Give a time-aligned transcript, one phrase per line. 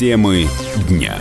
[0.00, 0.46] Темы
[0.88, 1.14] дня.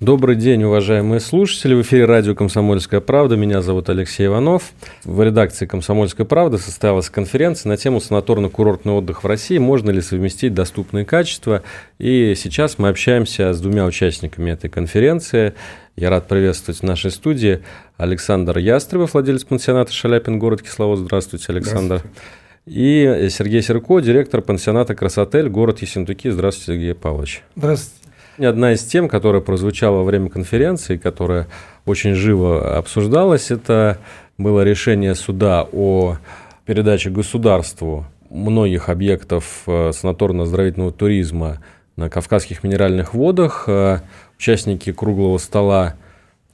[0.00, 1.74] Добрый день, уважаемые слушатели.
[1.74, 3.36] В эфире радио «Комсомольская правда».
[3.36, 4.72] Меня зовут Алексей Иванов.
[5.04, 9.58] В редакции «Комсомольской правды» состоялась конференция на тему санаторно-курортный отдых в России.
[9.58, 11.62] Можно ли совместить доступные качества?
[12.00, 15.54] И сейчас мы общаемся с двумя участниками этой конференции.
[15.94, 17.62] Я рад приветствовать в нашей студии
[17.98, 21.04] Александр Ястребов, владелец пансионата «Шаляпин», город Кисловодск.
[21.04, 21.98] Здравствуйте, Александр.
[21.98, 22.41] Здравствуйте.
[22.66, 26.30] И Сергей Серко, директор пансионата «Красотель», город Ессентуки.
[26.30, 27.42] Здравствуйте, Сергей Павлович.
[27.56, 28.02] Здравствуйте.
[28.38, 31.48] Одна из тем, которая прозвучала во время конференции, которая
[31.86, 33.98] очень живо обсуждалась, это
[34.38, 36.18] было решение суда о
[36.64, 41.58] передаче государству многих объектов э, санаторно-оздоровительного туризма
[41.96, 43.64] на Кавказских минеральных водах.
[43.66, 44.00] Э,
[44.38, 45.96] участники круглого стола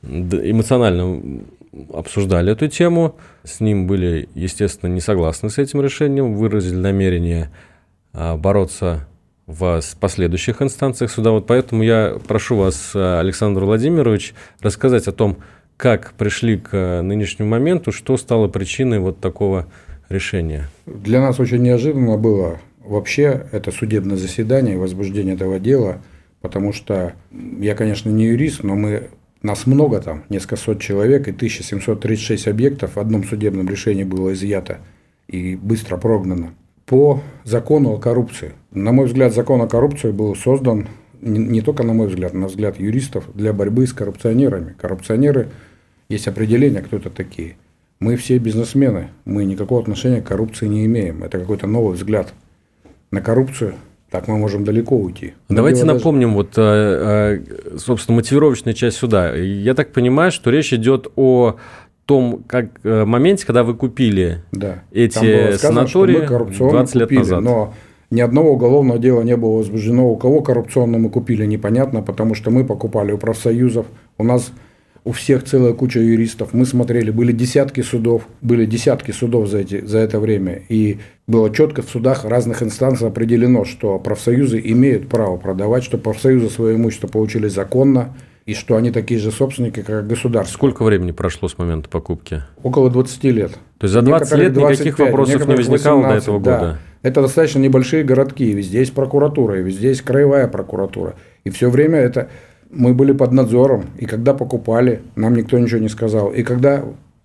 [0.02, 1.44] эмоционально
[1.92, 3.16] обсуждали эту тему.
[3.44, 7.50] С ним были, естественно, не согласны с этим решением, выразили намерение
[8.12, 9.06] э, бороться
[9.46, 11.30] в последующих инстанциях суда.
[11.30, 15.38] Вот поэтому я прошу вас, Александр Владимирович, рассказать о том,
[15.78, 19.66] как пришли к нынешнему моменту, что стало причиной вот такого
[20.08, 20.68] решения.
[20.86, 26.02] Для нас очень неожиданно было вообще это судебное заседание и возбуждение этого дела,
[26.40, 27.12] потому что
[27.58, 29.08] я, конечно, не юрист, но мы
[29.42, 34.78] нас много там, несколько сот человек, и 1736 объектов в одном судебном решении было изъято
[35.28, 36.54] и быстро прогнано
[36.86, 38.52] по закону о коррупции.
[38.72, 40.88] На мой взгляд, закон о коррупции был создан
[41.20, 44.74] не только на мой взгляд, на взгляд юристов, для борьбы с коррупционерами.
[44.80, 45.48] Коррупционеры,
[46.08, 47.56] есть определение, кто это такие.
[48.00, 51.24] Мы все бизнесмены, мы никакого отношения к коррупции не имеем.
[51.24, 52.32] Это какой-то новый взгляд
[53.10, 53.74] на коррупцию.
[54.10, 55.34] Так мы можем далеко уйти.
[55.48, 56.36] Но Давайте напомним, даже...
[56.36, 57.40] вот, э,
[57.74, 59.34] э, собственно, мотивировочная часть суда.
[59.34, 61.56] Я так понимаю, что речь идет о
[62.06, 64.82] том как, э, моменте, когда вы купили да.
[64.92, 67.42] эти сказано, санатории 20 лет купили, назад.
[67.42, 67.74] Но
[68.10, 70.10] ни одного уголовного дела не было возбуждено.
[70.10, 73.86] У кого коррупционно мы купили, непонятно, потому что мы покупали у профсоюзов.
[74.16, 74.52] У нас
[75.08, 76.52] у всех целая куча юристов.
[76.52, 80.60] Мы смотрели, были десятки судов, были десятки судов за, эти, за это время.
[80.68, 86.50] И было четко в судах разных инстанций определено, что профсоюзы имеют право продавать, что профсоюзы
[86.50, 88.14] свое имущество получили законно,
[88.44, 90.52] и что они такие же собственники, как государство.
[90.52, 92.42] Сколько времени прошло с момента покупки?
[92.62, 93.52] Около 20 лет.
[93.78, 96.60] То есть за 20 лет 25, никаких вопросов не возникало 18, до этого года?
[96.60, 96.78] Да.
[97.08, 101.14] Это достаточно небольшие городки, везде есть прокуратура, и везде есть краевая прокуратура.
[101.44, 102.28] И все время это
[102.70, 106.30] мы были под надзором, и когда покупали, нам никто ничего не сказал.
[106.30, 106.84] И когда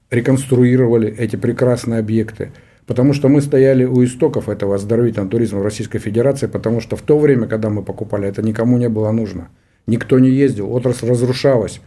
[0.10, 2.52] реконструировали эти прекрасные объекты,
[2.86, 7.02] потому что мы стояли у истоков этого оздоровительного туризма в Российской Федерации, потому что в
[7.02, 9.50] то время, когда мы покупали, это никому не было нужно.
[9.88, 11.82] Никто не ездил, отрасль разрушалась.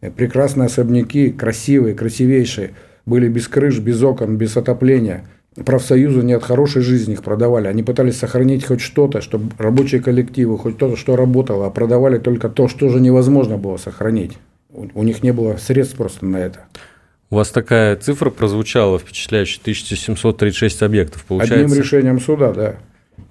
[0.00, 2.70] Э, прекрасные особняки, красивые, красивейшие,
[3.06, 5.24] были без крыш, без окон, без отопления.
[5.64, 7.68] Профсоюзы не от хорошей жизни их продавали.
[7.68, 12.48] Они пытались сохранить хоть что-то, чтобы рабочие коллективы, хоть то, что работало, а продавали только
[12.48, 14.38] то, что же невозможно было сохранить.
[14.72, 16.60] У них не было средств просто на это.
[17.30, 21.64] У вас такая цифра прозвучала впечатляющая, 1736 объектов, получается?
[21.64, 22.76] Одним решением суда, да.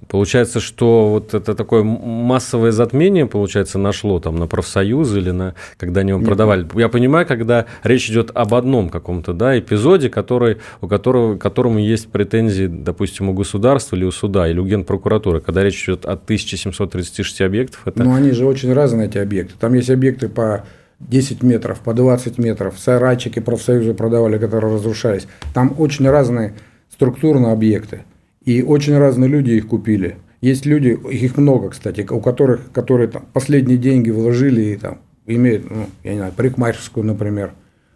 [0.09, 6.02] Получается, что вот это такое массовое затмение, получается, нашло там на профсоюзы или на, когда
[6.02, 6.68] они вам продавали.
[6.74, 12.08] Я понимаю, когда речь идет об одном каком-то да, эпизоде, который, у которого, которому есть
[12.12, 17.42] претензии, допустим, у государства или у суда, или у генпрокуратуры, когда речь идет о 1736
[17.42, 17.81] объектов.
[17.86, 18.03] Это...
[18.03, 19.53] Ну, они же очень разные, эти объекты.
[19.59, 20.64] Там есть объекты по
[21.02, 25.28] 10 метров, по 20 метров, сарайчики профсоюзы продавали, которые разрушались.
[25.53, 26.56] Там очень разные
[26.92, 28.06] структурные объекты.
[28.50, 30.16] И очень разные люди их купили.
[30.42, 35.70] Есть люди, их много, кстати, у которых, которые там последние деньги вложили и там имеют,
[35.70, 37.52] ну, я не знаю, парикмахерскую, например,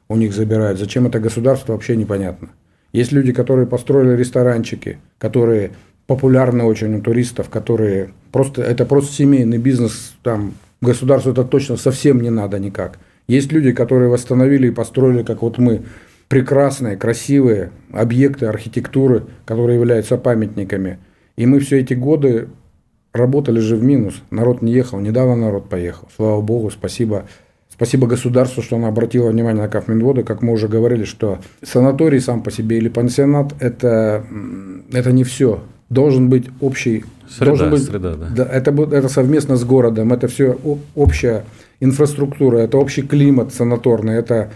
[0.10, 0.78] у них забирают.
[0.78, 2.50] Зачем это государство, вообще непонятно.
[2.92, 5.72] Есть люди, которые построили ресторанчики, которые
[6.06, 12.22] популярны очень у туристов, которые просто, это просто семейный бизнес, там государству это точно совсем
[12.22, 13.00] не надо никак.
[13.28, 15.82] Есть люди, которые восстановили и построили, как вот мы,
[16.34, 20.98] прекрасные, красивые объекты архитектуры, которые являются памятниками.
[21.38, 22.48] И мы все эти годы
[23.14, 24.16] работали же в минус.
[24.32, 26.08] Народ не ехал, недавно народ поехал.
[26.16, 27.26] Слава богу, спасибо.
[27.70, 30.24] Спасибо государству, что оно обратило внимание на Кафминводы.
[30.24, 34.26] Как мы уже говорили, что санаторий сам по себе или пансионат это,
[34.92, 35.60] это не все.
[35.90, 37.06] Должен быть общий...
[37.30, 38.30] Среда, должен быть, среда, да.
[38.36, 40.58] да это, это совместно с городом, это все
[40.96, 41.44] общая
[41.80, 44.50] инфраструктура, это общий климат санаторный, это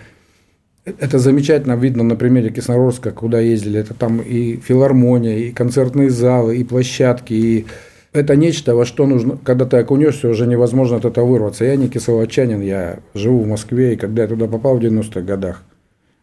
[1.00, 3.80] это замечательно видно на примере Кислородска, куда ездили.
[3.80, 7.66] Это там и филармония, и концертные залы, и площадки, и
[8.14, 11.66] это нечто, во что нужно, когда ты окунешься, уже невозможно от этого вырваться.
[11.66, 15.64] Я не кисловодчанин, я живу в Москве, и когда я туда попал в 90-х годах,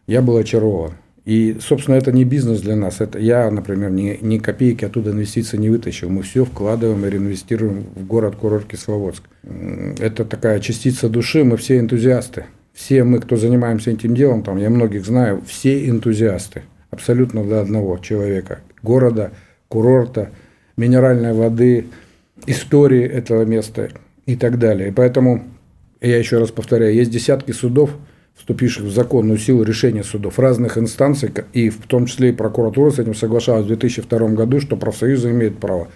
[0.07, 0.93] я был очарован.
[1.25, 3.01] И, собственно, это не бизнес для нас.
[3.01, 6.09] Это я, например, ни, ни копейки оттуда инвестиций не вытащил.
[6.09, 9.23] Мы все вкладываем и реинвестируем в город-курорт Кисловодск.
[9.99, 12.45] Это такая частица души, мы все энтузиасты.
[12.75, 16.63] Все мы, кто занимаемся этим делом, там, я многих знаю, все энтузиасты.
[16.91, 18.59] Абсолютно до одного человека.
[18.83, 19.31] Города,
[19.69, 20.31] курорта,
[20.75, 21.85] минеральной воды,
[22.45, 23.91] истории этого места
[24.25, 24.89] и так далее.
[24.89, 25.45] И поэтому,
[26.01, 27.91] я еще раз повторяю, есть десятки судов,
[28.35, 32.99] вступивших в законную силу решения судов разных инстанций, и в том числе и прокуратура с
[32.99, 35.87] этим соглашалась в 2002 году, что профсоюзы имеют право.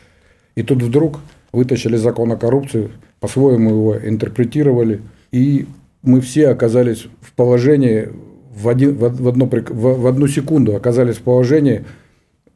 [0.55, 1.19] И тут вдруг
[1.51, 2.89] вытащили закон о коррупции,
[3.19, 5.01] по-своему его интерпретировали,
[5.33, 5.67] и
[6.01, 8.09] мы все оказались в положении,
[8.53, 11.85] в, один, в, одно, в, одну секунду оказались в положении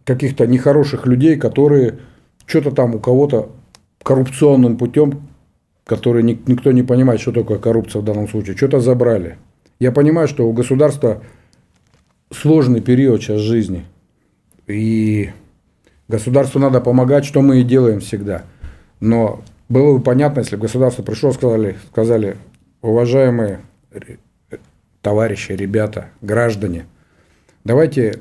[0.06, 2.00] каких-то нехороших людей, которые
[2.46, 3.50] что-то там у кого-то
[4.02, 5.28] коррупционным путем,
[5.86, 9.38] который никто не понимает, что такое коррупция в данном случае, что-то забрали.
[9.80, 11.24] Я понимаю, что у государства
[12.32, 13.86] сложный период сейчас жизни.
[14.68, 15.30] И
[16.08, 18.44] государству надо помогать, что мы и делаем всегда.
[19.00, 22.38] Но было бы понятно, если бы государство пришло, сказали, сказали,
[22.84, 23.62] уважаемые
[25.02, 26.86] товарищи, ребята, граждане,
[27.64, 28.20] давайте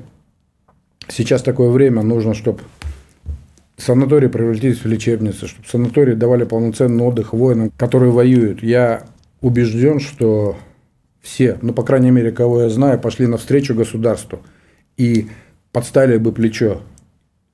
[1.07, 2.61] сейчас такое время, нужно, чтобы
[3.77, 8.63] санатории превратились в лечебницы, чтобы санатории давали полноценный отдых воинам, которые воюют.
[8.63, 9.05] Я
[9.41, 10.57] убежден, что
[11.21, 14.39] все, ну, по крайней мере, кого я знаю, пошли навстречу государству
[14.97, 15.27] и
[15.71, 16.81] подставили бы плечо.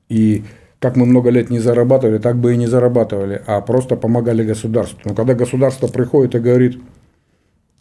[0.09, 0.43] И
[0.79, 4.99] как мы много лет не зарабатывали, так бы и не зарабатывали, а просто помогали государству.
[5.05, 6.79] Но когда государство приходит и говорит,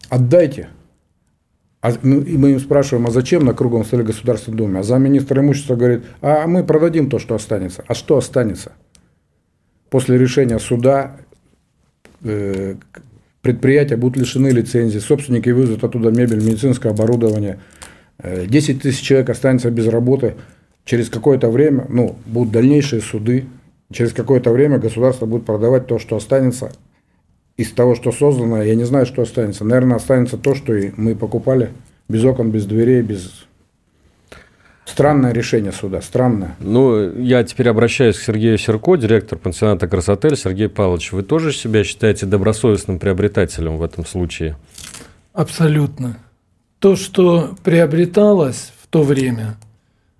[0.07, 0.69] отдайте,
[1.81, 4.79] а, мы им спрашиваем, а зачем на круглом столе Государственной Думы?
[4.79, 7.83] А замминистра имущества говорит, а мы продадим то, что останется.
[7.87, 8.73] А что останется?
[9.89, 11.17] После решения суда
[12.21, 12.75] э,
[13.41, 17.59] предприятия будут лишены лицензии, собственники вывезут оттуда мебель, медицинское оборудование,
[18.21, 20.35] 10 э, тысяч человек останется без работы,
[20.83, 23.45] через какое-то время, ну, будут дальнейшие суды,
[23.91, 26.71] через какое-то время государство будет продавать то, что останется
[27.59, 29.65] из того, что создано, я не знаю, что останется.
[29.65, 31.71] Наверное, останется то, что и мы покупали
[32.07, 33.45] без окон, без дверей, без
[34.85, 36.55] Странное решение суда, странное.
[36.59, 40.35] Ну, я теперь обращаюсь к Сергею Серко, директор пансионата «Красотель».
[40.35, 44.57] Сергей Павлович, вы тоже себя считаете добросовестным приобретателем в этом случае?
[45.31, 46.17] Абсолютно.
[46.79, 49.57] То, что приобреталось в то время,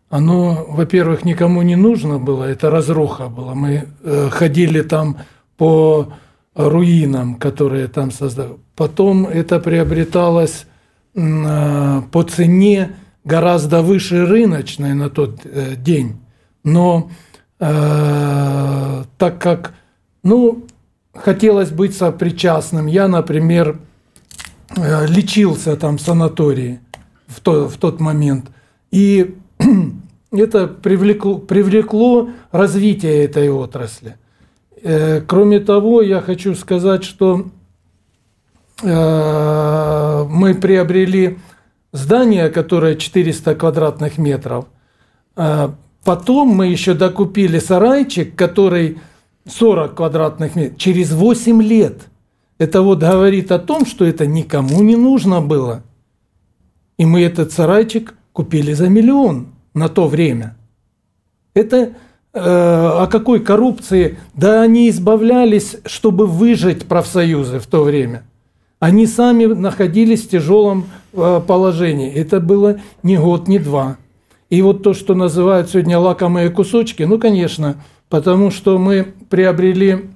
[0.10, 3.56] оно, во-первых, никому не нужно было, это разруха была.
[3.56, 5.18] Мы э, ходили там
[5.58, 6.14] по
[6.56, 8.58] руинам, которые там создали.
[8.76, 10.66] Потом это приобреталось
[11.16, 16.18] э, по цене, гораздо выше рыночной на тот э, день.
[16.64, 17.10] Но
[17.60, 19.74] э, так как,
[20.24, 20.66] ну,
[21.14, 23.80] хотелось быть сопричастным, я, например,
[24.76, 26.80] э, лечился там в санатории
[27.28, 28.50] в, то, в тот момент.
[28.92, 29.38] И
[30.32, 34.18] это привлекло, привлекло развитие этой отрасли.
[34.82, 37.48] Э, кроме того, я хочу сказать, что
[38.82, 41.38] э, мы приобрели
[41.92, 44.66] здание, которое 400 квадратных метров.
[45.36, 49.00] А потом мы еще докупили сарайчик, который
[49.48, 52.08] 40 квадратных метров, через 8 лет.
[52.58, 55.84] Это вот говорит о том, что это никому не нужно было.
[56.98, 60.58] И мы этот сарайчик купили за миллион на то время.
[61.54, 61.94] Это э,
[62.42, 64.18] о какой коррупции?
[64.36, 68.24] Да они избавлялись, чтобы выжить профсоюзы в то время.
[68.80, 72.14] Они сами находились в тяжелом э, положении.
[72.14, 73.98] Это было не год, не два.
[74.50, 77.76] И вот то, что называют сегодня лакомые кусочки, ну, конечно,
[78.08, 80.10] потому что мы приобрели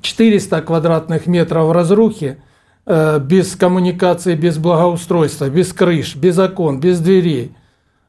[0.00, 2.36] 400 квадратных метров разрухи,
[2.84, 7.52] э, без коммуникации, без благоустройства, без крыш, без окон, без дверей.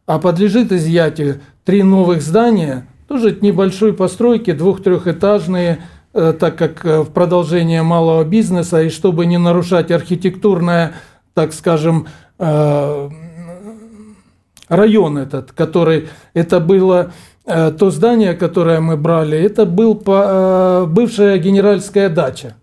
[0.05, 5.79] А подлежит изъятию три новых здания, тоже небольшой постройки, двух-трехэтажные,
[6.15, 10.93] Э, так как э, в продолжение малого бизнеса, и чтобы не нарушать архитектурное,
[11.33, 13.09] так скажем, э,
[14.67, 17.11] район этот, который, это было
[17.45, 22.55] то здание, которое мы брали, это был бывшая генеральская дача,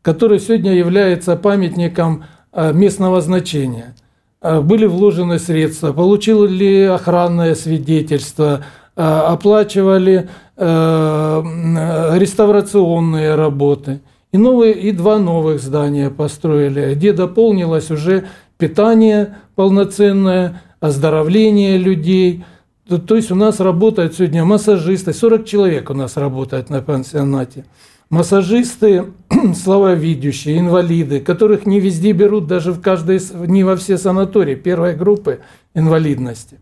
[0.00, 3.96] которая сегодня является памятником местного значения.
[4.40, 8.64] Были вложены средства, получили охранное свидетельство,
[9.00, 10.28] оплачивали
[10.62, 14.02] Э, реставрационные работы.
[14.30, 18.26] И, новые, и два новых здания построили, где дополнилось уже
[18.58, 22.44] питание полноценное, оздоровление людей.
[23.06, 27.64] То есть у нас работают сегодня массажисты, 40 человек у нас работает на пансионате.
[28.10, 29.06] массажисты
[29.54, 35.40] слабовидящие, инвалиды, которых не везде берут, даже в каждой, не во все санатории первой группы
[35.72, 36.58] инвалидности.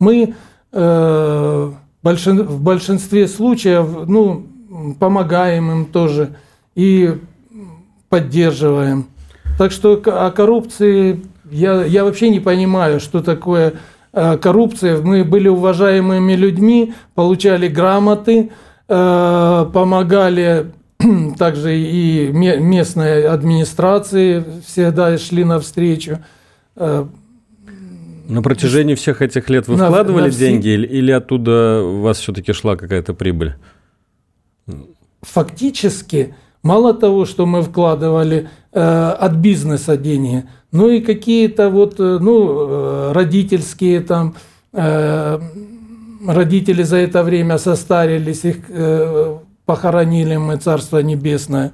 [0.00, 0.32] Мы э,
[0.72, 4.46] в большинстве случаев ну,
[4.98, 6.34] помогаем им тоже
[6.74, 7.18] и
[8.08, 9.06] поддерживаем.
[9.58, 13.74] Так что о коррупции я, я вообще не понимаю, что такое
[14.12, 15.00] э, коррупция.
[15.00, 18.50] Мы были уважаемыми людьми, получали грамоты,
[18.88, 20.72] э, помогали
[21.38, 26.18] также и местной администрации всегда шли навстречу.
[28.28, 30.38] На протяжении всех этих лет вы на, вкладывали на все...
[30.38, 33.54] деньги или оттуда у вас все-таки шла какая-то прибыль?
[35.22, 42.18] Фактически, мало того, что мы вкладывали э, от бизнеса деньги, ну и какие-то вот, э,
[42.20, 44.34] ну, э, родительские там,
[44.74, 45.40] э,
[46.26, 51.72] родители за это время состарились, их э, похоронили мы, Царство Небесное.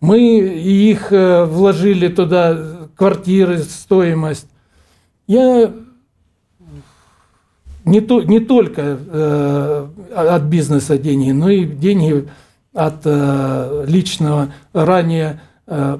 [0.00, 4.48] Мы их э, вложили туда, квартиры, стоимость.
[5.28, 5.72] Я
[7.84, 12.28] не, то, не только э, от бизнеса деньги, но и деньги
[12.72, 14.52] от э, личного.
[14.72, 15.98] Ранее э,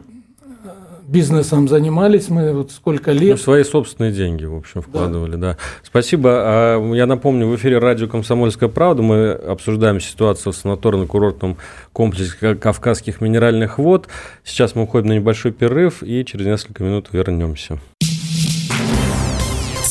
[1.09, 3.31] бизнесом занимались мы вот сколько лет.
[3.31, 5.53] Ну, свои собственные деньги, в общем, вкладывали, да.
[5.53, 5.57] да.
[5.83, 6.31] Спасибо.
[6.33, 11.57] А, я напомню, в эфире радио «Комсомольская правда» мы обсуждаем ситуацию в санаторно-курортном
[11.93, 14.09] комплексе Кавказских минеральных вод.
[14.45, 17.79] Сейчас мы уходим на небольшой перерыв и через несколько минут вернемся.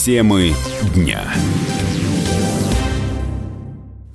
[0.07, 0.53] Темы
[0.95, 1.19] дня.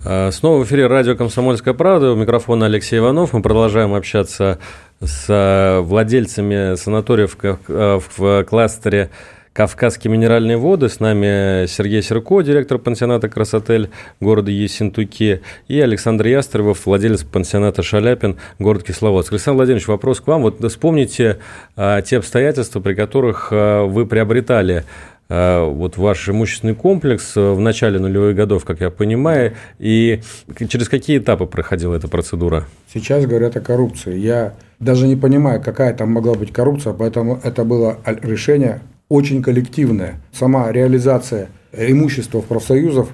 [0.03, 2.13] А, снова в эфире радио «Комсомольская правда».
[2.13, 3.35] У микрофона Алексей Иванов.
[3.35, 4.59] Мы продолжаем общаться
[5.03, 9.11] с э, владельцами санаториев э, в кластере
[9.53, 10.89] Кавказские минеральные воды.
[10.89, 18.39] С нами Сергей Серко, директор пансионата «Красотель» города Ессентуки, и Александр Ястребов, владелец пансионата «Шаляпин»,
[18.59, 19.33] город Кисловодск.
[19.33, 20.41] Александр Владимирович, вопрос к вам.
[20.41, 21.39] Вот вспомните
[21.77, 24.85] а, те обстоятельства, при которых а, вы приобретали
[25.33, 30.21] вот ваш имущественный комплекс в начале нулевых годов, как я понимаю, и
[30.69, 32.67] через какие этапы проходила эта процедура?
[32.93, 34.19] Сейчас говорят о коррупции.
[34.19, 40.21] Я даже не понимаю, какая там могла быть коррупция, поэтому это было решение очень коллективное.
[40.33, 43.09] Сама реализация имущества в профсоюзов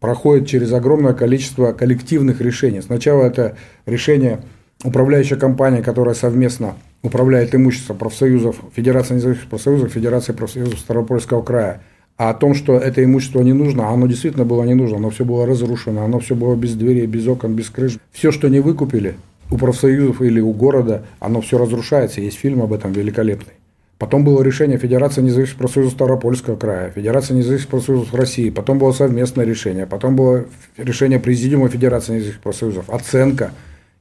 [0.00, 2.80] проходит через огромное количество коллективных решений.
[2.80, 4.40] Сначала это решение
[4.84, 11.82] управляющей компании, которая совместно управляет имуществом профсоюзов, Федерации независимых профсоюзов, Федерации профсоюзов Ставропольского края.
[12.16, 15.24] А о том, что это имущество не нужно, оно действительно было не нужно, оно все
[15.24, 17.98] было разрушено, оно все было без дверей, без окон, без крыш.
[18.10, 19.14] Все, что не выкупили,
[19.50, 22.20] у профсоюзов или у города, оно все разрушается.
[22.20, 23.54] Есть фильм об этом великолепный.
[23.98, 29.44] Потом было решение Федерации независимых профсоюзов Ставропольского края, Федерации независимых профсоюзов России, потом было совместное
[29.44, 33.50] решение, потом было решение Президиума Федерации независимых профсоюзов, оценка,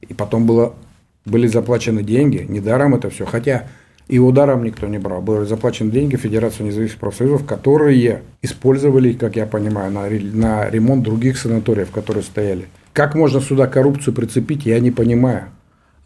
[0.01, 0.75] и потом было,
[1.27, 3.67] были заплачены деньги, недаром это все, хотя
[4.07, 9.45] и ударом никто не брал, были заплачены деньги Федерации независимых профсоюзов, которые использовали, как я
[9.45, 12.67] понимаю, на, на ремонт других санаториев, которые стояли.
[12.93, 15.49] Как можно сюда коррупцию прицепить, я не понимаю.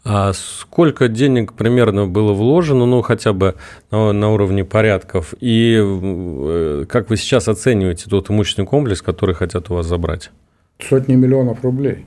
[0.04, 3.54] А сколько денег примерно было вложено, ну, хотя бы
[3.92, 5.32] на, на уровне порядков?
[5.40, 10.32] И э, как вы сейчас оцениваете тот имущественный комплекс, который хотят у вас забрать?
[10.80, 12.06] Сотни миллионов рублей.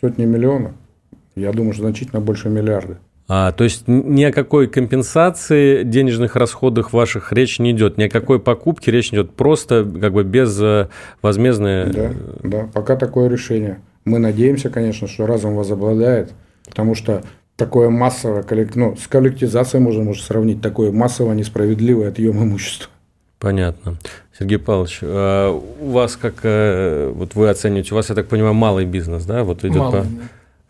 [0.00, 0.72] Сотни миллионов.
[1.34, 2.98] Я думаю, что значительно больше миллиарда.
[3.28, 8.10] А, то есть ни о какой компенсации денежных расходах ваших речь не идет, ни о
[8.10, 10.88] какой покупке речь не идет, просто как бы без э,
[11.22, 11.86] возмездное...
[11.86, 12.10] Да,
[12.42, 13.80] да, пока такое решение.
[14.04, 16.32] Мы надеемся, конечно, что разум возобладает,
[16.66, 17.22] потому что
[17.56, 22.90] такое массовое, ну, с коллектизацией можно, можно сравнить, такое массово несправедливое отъем имущества.
[23.38, 23.96] Понятно.
[24.38, 28.54] Сергей Павлович, а у вас как, э, вот вы оцениваете, у вас, я так понимаю,
[28.54, 30.06] малый бизнес, да, вот идет малый, по...
[30.06, 30.22] Да.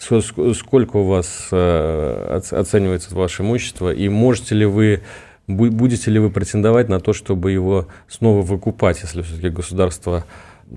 [0.03, 5.03] Сколько у вас э, оценивается ваше имущество, и можете ли вы,
[5.47, 10.25] будете ли вы претендовать на то, чтобы его снова выкупать, если все-таки государство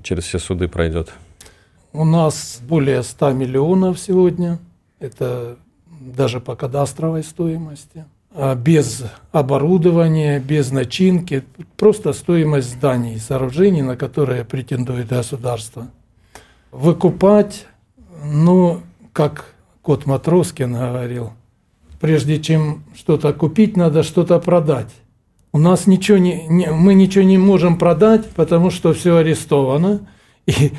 [0.04, 1.12] через все суды пройдет?
[1.92, 4.60] У нас более 100 миллионов сегодня.
[5.00, 5.56] Это
[6.00, 8.04] даже по кадастровой стоимости.
[8.32, 9.02] А без
[9.32, 11.42] оборудования, без начинки.
[11.76, 15.88] Просто стоимость зданий и сооружений, на которые претендует государство.
[16.70, 17.66] Выкупать,
[18.22, 18.82] ну,
[19.16, 21.32] как кот Матроскин говорил,
[22.00, 24.92] прежде чем что-то купить, надо что-то продать.
[25.52, 30.06] У нас ничего не, не, мы ничего не можем продать, потому что все арестовано.
[30.44, 30.72] И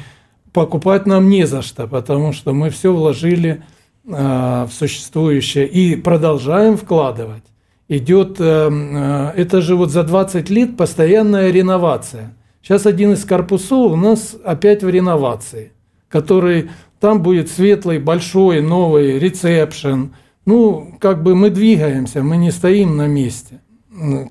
[0.54, 3.64] покупать нам не за что, потому что мы все вложили
[4.06, 7.44] э, в существующее и продолжаем вкладывать.
[7.88, 12.36] Идет, э, э, это же вот за 20 лет постоянная реновация.
[12.62, 15.72] Сейчас один из корпусов у нас опять в реновации,
[16.08, 20.14] который там будет светлый, большой, новый ресепшн.
[20.46, 23.62] Ну, как бы мы двигаемся, мы не стоим на месте.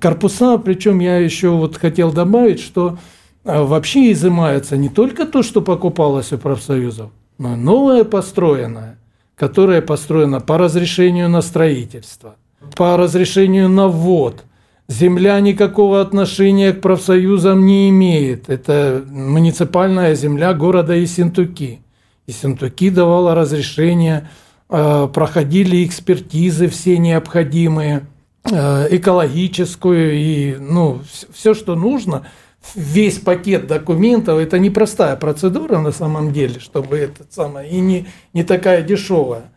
[0.01, 2.99] Корпуса, причем я еще вот хотел добавить, что
[3.45, 8.99] а, вообще изымается не только то, что покупалось у профсоюзов, но и новое построенное,
[9.37, 12.37] которое построено по разрешению на строительство,
[12.77, 14.45] по разрешению на ввод.
[14.89, 18.49] Земля никакого отношения к профсоюзам не имеет.
[18.49, 21.81] Это муниципальная земля города Исентуки.
[22.27, 24.29] Исентуки давала разрешение,
[24.69, 28.07] а, проходили экспертизы все необходимые–
[28.51, 31.01] Э, экологическую и ну,
[31.33, 32.29] все, что нужно,
[32.75, 38.45] весь пакет документов, это непростая процедура на самом деле, чтобы это самое, и не, не
[38.45, 39.51] такая дешевая.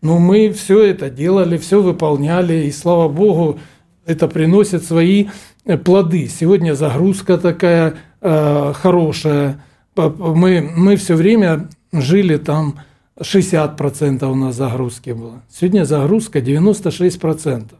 [0.00, 3.58] Но мы все это делали, все выполняли, и слава богу,
[4.06, 5.28] это приносит свои
[5.66, 6.28] э, плоды.
[6.28, 9.62] Сегодня загрузка такая э, хорошая.
[9.96, 11.68] Мы, мы все время
[12.00, 12.80] жили там,
[13.18, 15.42] 60% у нас загрузки было.
[15.48, 17.74] Сегодня загрузка 96%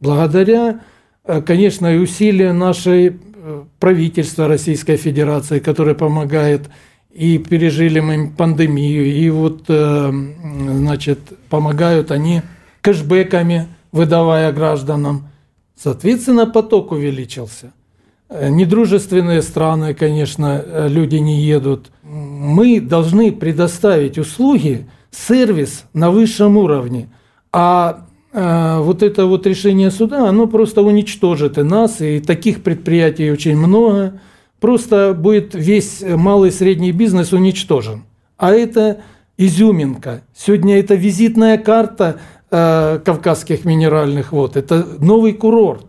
[0.00, 0.80] благодаря,
[1.24, 6.62] э, конечно, и усилиям нашей э, правительства Российской Федерации, которое помогает,
[7.10, 12.42] и пережили мы пандемию, и вот, э, значит, помогают они
[12.80, 15.28] кэшбэками, выдавая гражданам.
[15.76, 17.72] Соответственно, поток увеличился.
[18.30, 21.90] Недружественные страны, конечно, люди не едут.
[22.02, 27.08] Мы должны предоставить услуги, сервис на высшем уровне.
[27.52, 33.30] А а, вот это вот решение суда, оно просто уничтожит и нас, и таких предприятий
[33.30, 34.20] очень много.
[34.60, 38.04] Просто будет весь малый и средний бизнес уничтожен.
[38.36, 39.00] А это
[39.36, 40.22] изюминка.
[40.36, 42.20] Сегодня это визитная карта
[42.50, 44.56] э, Кавказских минеральных вод.
[44.56, 45.86] Это новый курорт.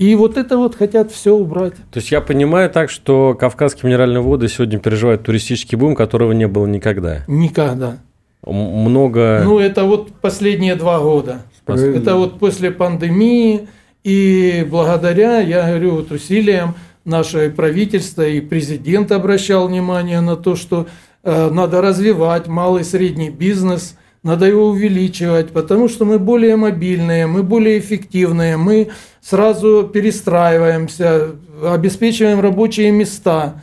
[0.00, 1.74] И вот это вот хотят все убрать.
[1.74, 6.48] То есть я понимаю так, что Кавказские минеральные воды сегодня переживают туристический бум, которого не
[6.48, 7.18] было никогда.
[7.28, 7.98] Никогда.
[8.46, 9.42] Много.
[9.44, 11.42] Ну, это вот последние два года.
[11.66, 13.68] Это вот после пандемии,
[14.02, 20.86] и благодаря, я говорю, вот усилиям нашего правительства и президент обращал внимание на то, что
[21.22, 27.26] э, надо развивать малый и средний бизнес, надо его увеличивать, потому что мы более мобильные,
[27.26, 28.88] мы более эффективные, мы
[29.20, 31.32] сразу перестраиваемся,
[31.64, 33.62] обеспечиваем рабочие места.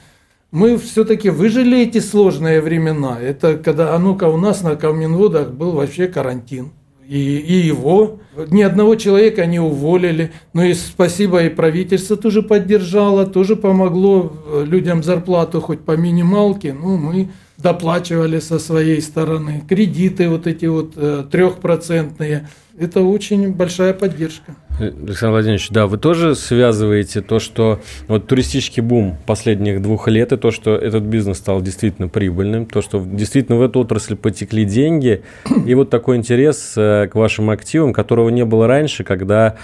[0.52, 3.20] Мы все-таки выжили эти сложные времена.
[3.22, 6.72] Это когда, а ну-ка, у нас на Каменводах был вообще карантин
[7.08, 8.20] и, и его.
[8.50, 10.32] Ни одного человека не уволили.
[10.54, 16.74] Но и спасибо, и правительство тоже поддержало, тоже помогло э, людям зарплату хоть по минималке.
[16.74, 19.64] Ну, мы доплачивали со своей стороны.
[19.68, 22.48] Кредиты вот эти вот э, трехпроцентные.
[22.80, 24.56] Это очень большая поддержка.
[24.80, 30.38] Александр Владимирович, да, вы тоже связываете то, что вот туристический бум последних двух лет и
[30.38, 35.24] то, что этот бизнес стал действительно прибыльным, то, что действительно в эту отрасль потекли деньги,
[35.66, 39.56] и вот такой интерес э, к вашим активам, которого не было раньше, когда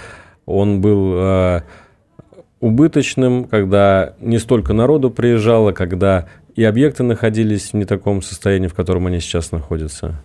[0.46, 1.60] он был э,
[2.58, 8.74] убыточным, когда не столько народу приезжало, когда и объекты находились в не таком состоянии, в
[8.74, 10.20] котором они сейчас находятся.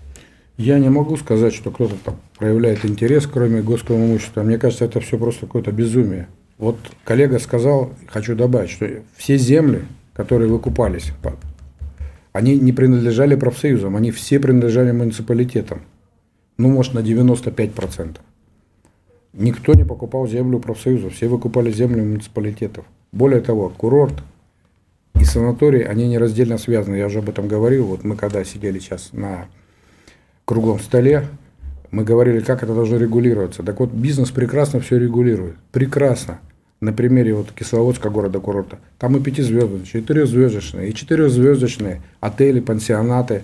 [0.58, 4.44] Я не могу сказать, что кто-то там проявляет интерес, кроме госского имущества.
[4.44, 6.28] Мне кажется, это все просто какое-то безумие.
[6.58, 11.14] Вот коллега сказал, хочу добавить, что все земли, которые выкупались,
[12.34, 15.82] они не принадлежали профсоюзам, они все принадлежали муниципалитетам.
[16.58, 18.18] Ну, может, на 95%.
[19.34, 22.86] Никто не покупал землю профсоюзов, все выкупали землю муниципалитетов.
[23.14, 24.16] Более того, курорт
[25.20, 26.96] и санаторий, они нераздельно связаны.
[26.96, 27.86] Я уже об этом говорил.
[27.86, 29.48] Вот мы когда сидели сейчас на
[30.46, 31.26] круглом столе,
[31.92, 33.64] мы говорили, как это должно регулироваться.
[33.64, 35.56] Так вот, бизнес прекрасно все регулирует.
[35.72, 36.40] Прекрасно.
[36.82, 38.80] На примере вот Кисловодска, города-курорта.
[38.98, 43.44] Там и пятизвездочные, и четырехзвездочные, и четырехзвездочные отели, пансионаты,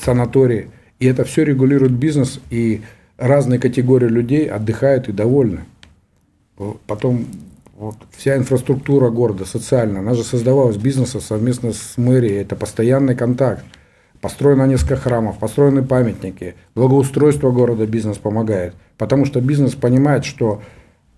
[0.00, 0.70] санатории.
[0.98, 2.80] И это все регулирует бизнес, и
[3.18, 5.60] разные категории людей отдыхают и довольны.
[6.86, 7.26] Потом
[7.78, 12.42] вот, вся инфраструктура города, социальная, она же создавалась бизнесом совместно с мэрией.
[12.42, 13.64] Это постоянный контакт.
[14.20, 18.74] Построено несколько храмов, построены памятники, благоустройство города бизнес помогает.
[18.96, 20.60] Потому что бизнес понимает, что,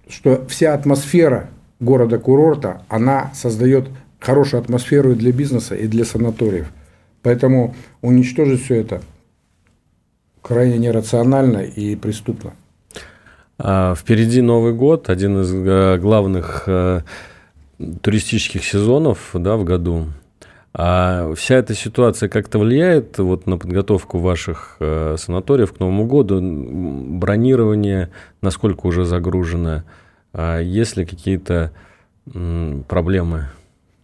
[0.06, 1.48] что вся атмосфера
[1.80, 6.70] города-курорта, она создает хорошую атмосферу и для бизнеса, и для санаториев.
[7.22, 9.00] Поэтому уничтожить все это
[10.42, 12.52] крайне нерационально и преступно.
[13.62, 17.02] А, впереди Новый год, один из э, главных э,
[18.00, 20.06] туристических сезонов да, в году.
[20.72, 26.40] А вся эта ситуация как-то влияет вот на подготовку ваших э, санаториев к Новому году?
[26.40, 28.08] Бронирование,
[28.40, 29.82] насколько уже загружено?
[30.32, 31.72] А есть ли какие-то
[32.32, 33.48] м, проблемы?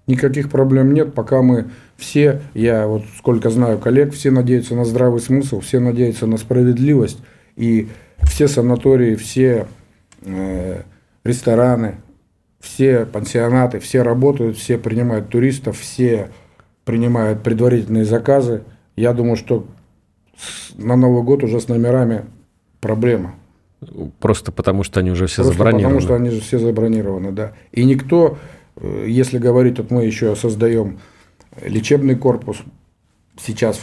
[0.07, 5.21] Никаких проблем нет, пока мы все, я вот сколько знаю коллег, все надеются на здравый
[5.21, 7.19] смысл, все надеются на справедливость,
[7.57, 7.89] и
[8.23, 9.67] все санатории, все
[10.23, 10.83] э,
[11.25, 11.97] рестораны,
[12.61, 16.31] все пансионаты, все работают, все принимают туристов, все
[16.85, 18.63] принимают предварительные заказы.
[18.97, 19.67] Я думаю, что
[20.77, 22.25] на Новый год уже с номерами
[22.81, 23.35] проблема.
[24.21, 25.97] Просто потому, что они уже все Просто забронированы.
[25.97, 27.53] Потому что они же все забронированы, да.
[27.73, 28.39] И никто,
[28.77, 30.99] э, если говорить, вот мы еще создаем
[31.63, 32.59] лечебный корпус,
[33.39, 33.81] сейчас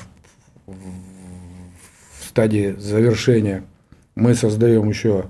[0.66, 3.64] в, в стадии завершения,
[4.16, 5.26] мы создаем еще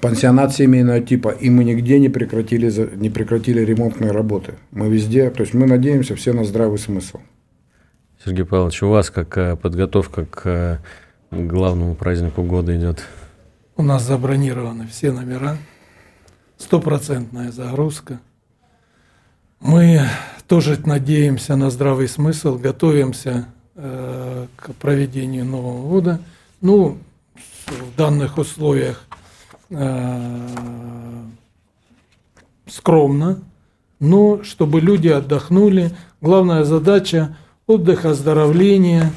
[0.00, 4.54] пансионат семейного типа, и мы нигде не прекратили, не прекратили ремонтные работы.
[4.70, 7.18] Мы везде, то есть мы надеемся все на здравый смысл.
[8.24, 10.78] Сергей Павлович, у вас какая подготовка к э,
[11.30, 13.02] главному празднику года идет?
[13.76, 15.56] У нас забронированы все номера,
[16.56, 18.18] стопроцентная загрузка.
[19.60, 20.02] Мы
[20.48, 26.20] тоже надеемся на здравый смысл, готовимся э, к проведению Нового года.
[26.60, 26.98] Ну,
[27.66, 29.04] в данных условиях
[29.70, 31.24] э,
[32.66, 33.42] скромно,
[34.00, 35.94] но чтобы люди отдохнули.
[36.20, 39.12] Главная задача– отдых, оздоровление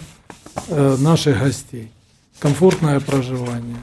[0.67, 1.91] э, наших гостей,
[2.39, 3.77] комфортное проживание.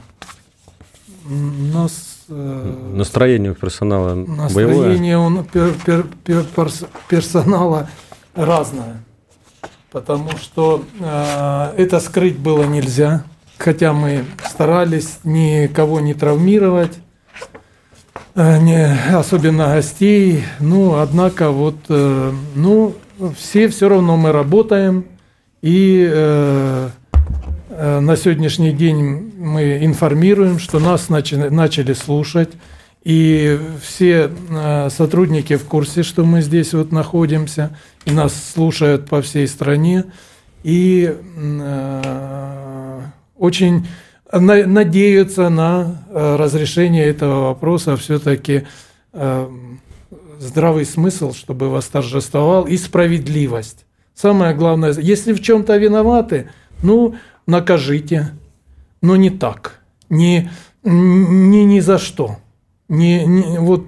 [1.25, 5.43] У нас э, настроение у персонала настроение боевое?
[5.43, 5.73] пер,
[6.23, 6.71] пер, пер,
[7.09, 7.89] персонала
[8.35, 9.03] разное,
[9.91, 13.25] потому что э, это скрыть было нельзя
[13.59, 16.97] хотя мы старались никого не травмировать,
[18.35, 22.95] э, не, особенно гостей, ну, однако вот, э, ну,
[23.37, 25.05] все все равно мы работаем,
[25.61, 26.89] и э,
[27.69, 32.51] э, на сегодняшний день мы информируем, что нас начали, начали слушать,
[33.03, 39.21] и все э, сотрудники в курсе, что мы здесь вот находимся, и нас слушают по
[39.21, 40.05] всей стране,
[40.63, 42.78] и э,
[43.39, 43.87] очень
[44.31, 48.67] надеются на э, разрешение этого вопроса все-таки
[49.13, 49.49] э,
[50.39, 53.85] здравый смысл, чтобы восторжествовал, и справедливость.
[54.13, 56.51] Самое главное, если в чем-то виноваты,
[56.83, 57.15] ну,
[57.47, 58.31] накажите,
[59.01, 60.49] но не так, не,
[60.83, 62.37] не ни за что.
[62.87, 63.85] Не, не, вот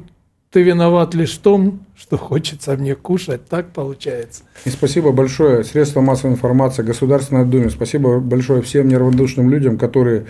[0.49, 4.43] ты виноват лишь в том, что хочется мне кушать, так получается.
[4.65, 10.25] И спасибо большое средства массовой информации, Государственной Думе, спасибо большое всем неравнодушным людям, которые,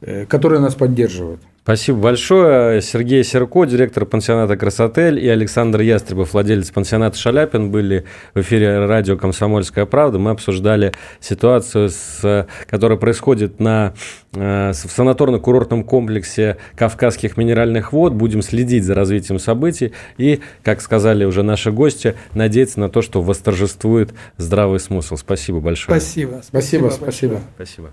[0.00, 1.40] э, которые нас поддерживают.
[1.64, 2.82] Спасибо большое.
[2.82, 9.16] Сергей Серко, директор пансионата «Красотель», и Александр Ястребов, владелец пансионата «Шаляпин», были в эфире радио
[9.16, 10.18] «Комсомольская правда».
[10.18, 13.94] Мы обсуждали ситуацию, с, которая происходит на,
[14.34, 18.12] э, в санаторно-курортном комплексе Кавказских минеральных вод.
[18.12, 23.22] Будем следить за развитием событий и, как сказали уже наши гости, надеяться на то, что
[23.22, 25.16] восторжествует здравый смысл.
[25.16, 25.98] Спасибо большое.
[25.98, 26.42] Спасибо.
[26.46, 27.40] Спасибо, спасибо.
[27.56, 27.90] Спасибо.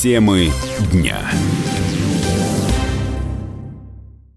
[0.00, 0.50] Темы
[0.90, 1.30] дня.